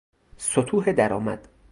[0.37, 1.47] سطوح درآمد